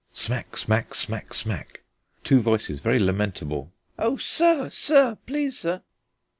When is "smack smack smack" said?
0.13-1.31, 0.57-1.81